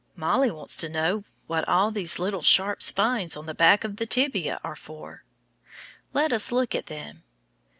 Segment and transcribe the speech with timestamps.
[0.15, 4.07] Mollie wants to know what all these little sharp spines on the back of the
[4.07, 5.23] tibia are for.
[6.11, 7.21] Let us look at them.